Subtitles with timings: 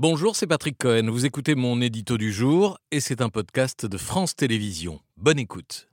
[0.00, 1.10] Bonjour, c'est Patrick Cohen.
[1.10, 5.00] Vous écoutez mon édito du jour et c'est un podcast de France Télévisions.
[5.16, 5.88] Bonne écoute.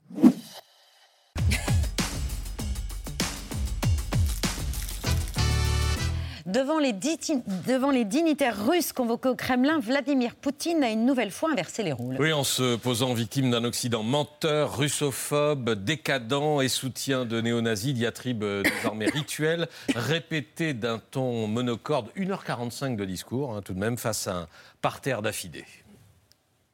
[6.54, 11.50] Devant les, devant les, dignitaires russes convoqués au Kremlin, Vladimir Poutine a une nouvelle fois
[11.52, 12.16] inversé les rôles.
[12.18, 16.30] Oui, en se posant victime d'un Occident menteur, russophobe, décadent
[16.62, 23.62] et soutien de néo-nazis, diatribe désormais rituel, répété d'un ton monocorde, 1h45 de discours, hein,
[23.62, 24.48] tout de même, face à un
[24.80, 25.64] parterre d'affidés.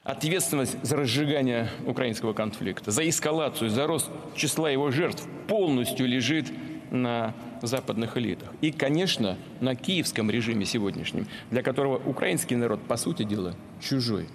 [0.04, 6.46] Ответственность за разжигание украинского конфликта, за эскалацию, за рост числа его жертв полностью лежит
[6.91, 8.49] на западных элитах.
[8.61, 14.27] И, конечно, на киевском режиме сегодняшнем, для которого украинский народ, по сути дела, чужой.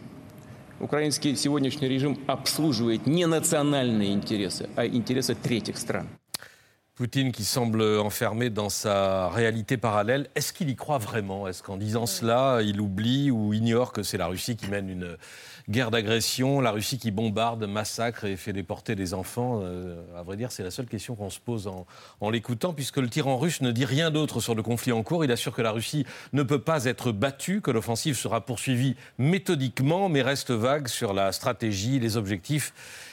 [0.80, 6.09] Украинский сегодняшний режим обслуживает не национальные интересы, а интересы третьих стран.
[6.96, 11.46] Poutine qui semble enfermé dans sa réalité parallèle, est-ce qu'il y croit vraiment?
[11.46, 15.19] Est-ce qu'en disant cela, il oublie ou ignore que c'est la Russie qui mène une
[15.69, 19.61] guerre d'agression, la Russie qui bombarde, massacre et fait déporter des enfants?
[19.62, 21.86] Euh, À vrai dire, c'est la seule question qu'on se pose en,
[22.22, 25.22] en l'écoutant, puisque le tyran russe ne dit rien d'autre sur le conflit en cours.
[25.22, 30.08] Il assure que la Russie ne peut pas être battue, que l'offensive sera poursuivie méthodiquement,
[30.08, 32.72] mais reste vague sur la stratégie, les objectifs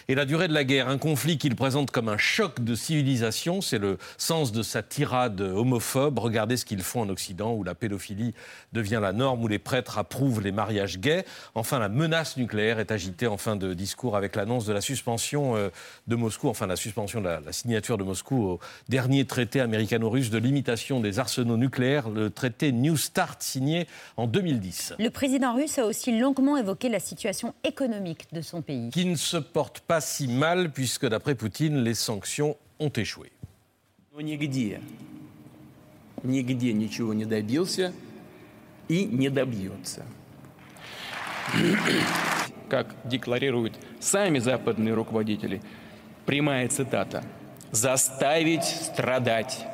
[0.10, 0.88] et la durée de la guerre.
[0.90, 5.42] Un conflit qu'il présente comme un choc de civilisation, c'est le sens de sa tirade
[5.42, 6.20] homophobe.
[6.20, 8.36] Regardez ce qu'ils font en Occident, où la pédophilie
[8.72, 11.26] devient la norme, où les prêtres approuvent les mariages gays.
[11.56, 15.56] Enfin, la menace nucléaire est agitée en fin de discours avec l'annonce de la suspension
[15.56, 15.70] euh,
[16.06, 20.30] de Moscou, enfin la suspension de la, la signature de Moscou au dernier traité américano-russe
[20.30, 23.88] de limitation des arsenaux nucléaires, le traité New Start signé
[24.18, 24.94] en 2010.
[25.00, 28.92] Le président russe a aussi longuement évoqué la situation économique de son pays.
[28.92, 33.32] Qui ne se porte pas si mal, puisque d'après Poutine, les sanctions ont échoué.
[34.14, 34.80] Но нигде,
[36.22, 37.94] нигде ничего не добился
[38.88, 40.06] и не добьется.
[42.70, 45.64] Как декларируют сами западные руководители,
[46.28, 47.24] прямая цитата
[47.72, 49.66] «заставить страдать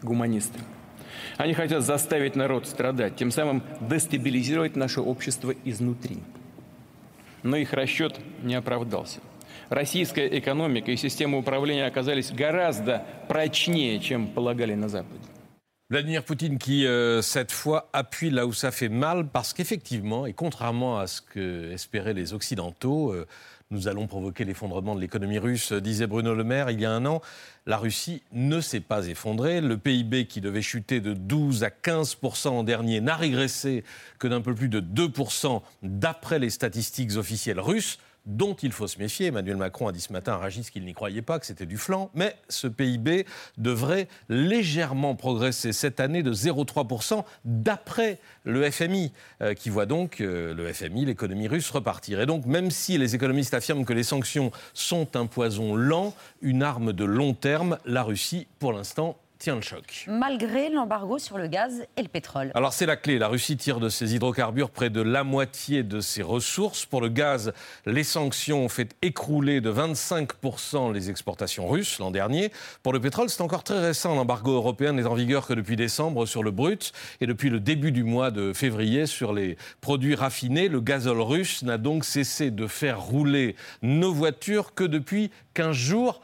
[0.00, 0.60] гуманисты».
[1.36, 6.18] Они хотят заставить народ страдать, тем самым дестабилизировать наше общество изнутри.
[7.42, 9.18] Но их расчет не оправдался.
[9.69, 15.21] Российская экономика и система управления оказались гораздо прочнее, чем полагали на Западе.
[15.89, 20.33] Vladimir Poutine qui, euh, cette fois, appuie là où ça fait mal, parce qu'effectivement, et
[20.33, 23.25] contrairement à ce que espéraient les Occidentaux, euh,
[23.71, 27.05] nous allons provoquer l'effondrement de l'économie russe, disait Bruno Le Maire il y a un
[27.05, 27.21] an.
[27.65, 29.59] La Russie ne s'est pas effondrée.
[29.59, 33.83] Le PIB qui devait chuter de 12 à 15 en dernier n'a régressé
[34.19, 35.11] que d'un peu plus de 2
[35.83, 39.26] d'après les statistiques officielles russes dont il faut se méfier.
[39.26, 41.76] Emmanuel Macron a dit ce matin à Ragis qu'il n'y croyait pas, que c'était du
[41.76, 43.26] flanc, mais ce PIB
[43.58, 50.54] devrait légèrement progresser cette année de 0,3% d'après le FMI, euh, qui voit donc euh,
[50.54, 52.20] le FMI, l'économie russe, repartir.
[52.20, 56.62] Et donc, même si les économistes affirment que les sanctions sont un poison lent, une
[56.62, 60.04] arme de long terme, la Russie, pour l'instant, tient le choc.
[60.06, 62.52] Malgré l'embargo sur le gaz et le pétrole.
[62.54, 63.18] Alors c'est la clé.
[63.18, 66.86] La Russie tire de ses hydrocarbures près de la moitié de ses ressources.
[66.86, 67.52] Pour le gaz,
[67.84, 72.52] les sanctions ont fait écrouler de 25% les exportations russes l'an dernier.
[72.84, 74.14] Pour le pétrole, c'est encore très récent.
[74.14, 77.90] L'embargo européen n'est en vigueur que depuis décembre sur le brut et depuis le début
[77.90, 80.68] du mois de février sur les produits raffinés.
[80.68, 86.20] Le gazole russe n'a donc cessé de faire rouler nos voitures que depuis 15 jours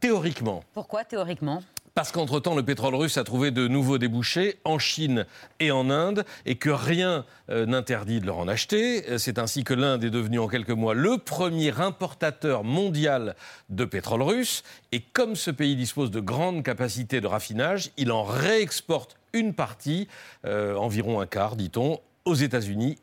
[0.00, 0.64] théoriquement.
[0.74, 1.62] Pourquoi théoriquement?
[1.98, 5.26] Parce qu'entre-temps, le pétrole russe a trouvé de nouveaux débouchés en Chine
[5.58, 9.18] et en Inde et que rien euh, n'interdit de leur en acheter.
[9.18, 13.34] C'est ainsi que l'Inde est devenue en quelques mois le premier importateur mondial
[13.68, 14.62] de pétrole russe.
[14.92, 20.06] Et comme ce pays dispose de grandes capacités de raffinage, il en réexporte une partie,
[20.44, 22.98] euh, environ un quart, dit-on, aux États-Unis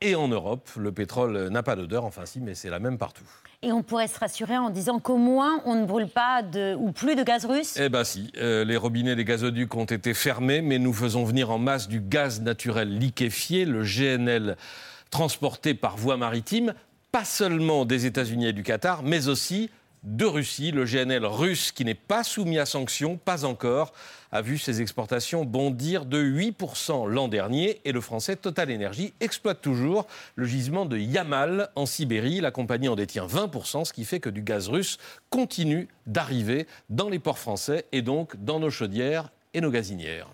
[0.00, 0.68] et en Europe.
[0.76, 3.24] Le pétrole n'a pas d'odeur, enfin si, mais c'est la même partout.
[3.62, 6.92] Et on pourrait se rassurer en disant qu'au moins on ne brûle pas de, ou
[6.92, 7.76] plus de gaz russe?
[7.78, 11.50] Eh bien si, euh, les robinets des gazoducs ont été fermés, mais nous faisons venir
[11.50, 14.56] en masse du gaz naturel liquéfié, le GNL,
[15.10, 16.74] transporté par voie maritime,
[17.12, 19.70] pas seulement des États-Unis et du Qatar, mais aussi
[20.06, 20.70] de Russie.
[20.70, 23.92] Le GNL russe, qui n'est pas soumis à sanctions, pas encore,
[24.32, 29.60] a vu ses exportations bondir de 8% l'an dernier et le français Total Energy exploite
[29.60, 30.06] toujours
[30.36, 32.40] le gisement de Yamal en Sibérie.
[32.40, 34.98] La compagnie en détient 20%, ce qui fait que du gaz russe
[35.28, 40.28] continue d'arriver dans les ports français et donc dans nos chaudières et nos gazinières.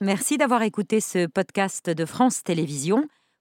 [0.00, 3.08] Merci d'avoir écouté ce podcast de France Télévisions.